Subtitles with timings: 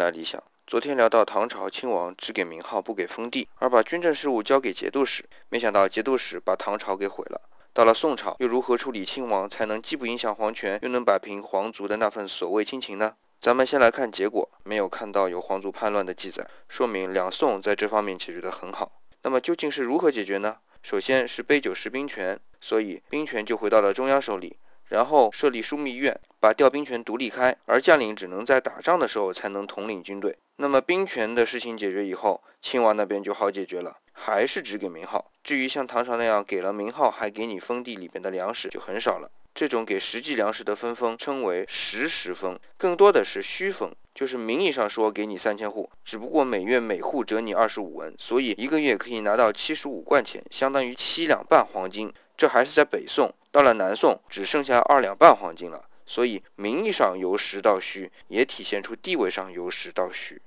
[0.00, 0.42] 来理想。
[0.66, 7.42] 昨天聊到唐朝亲王只给名号不给封地，而把军政事务交给节度使，没想到节度使把唐朝给毁了。
[7.74, 13.14] 到了宋朝，又如何处理亲王才能既不影响皇权，又能摆平皇族的那份所谓亲情呢？
[13.40, 18.92] 咱们先来看结果，没有看到有皇族叛乱的记载，说明两宋在这方面解决得很好。
[19.22, 20.56] 那么究竟是如何解决呢？
[20.82, 24.56] 首先是杯酒释兵权，所以兵权就回到了中央手里。
[24.90, 30.36] 然后设立枢密院，把调兵权独立开，而将领只能在打仗的时候才能统领军队。
[30.56, 35.30] 那么兵权的事情解决以后，亲王那边就好解决了，还是只给名号。
[35.42, 39.30] 至于像唐朝那样给了名号还给你封地里边的粮食就很少了。
[39.52, 52.12] 这种给实际粮食的分封称为实时封，更多的是虚封，就是名义上说给你三千户，只不过每月每户折你二十五文，所以一个月可以拿到七十五贯钱，相当于七两半黄金。
[52.36, 55.86] 这还是在北宋，到了南宋只剩下二两半黄金了。
[56.04, 60.38] 所以名义上由实到虚，也体现出地位上由实到虚。